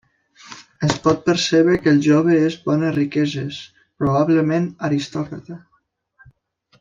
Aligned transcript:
Es 0.87 0.93
pot 1.03 1.19
percebre 1.27 1.75
que 1.83 1.91
el 1.97 2.01
jove 2.07 2.39
és 2.47 2.57
bones 2.71 2.95
riqueses; 2.97 3.59
probablement 4.03 4.65
aristòcrata. 4.89 5.59